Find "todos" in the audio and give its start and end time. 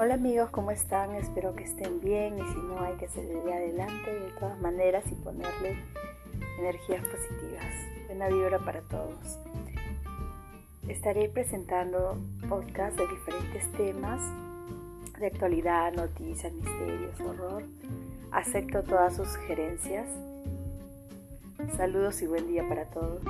8.82-9.40, 22.84-23.20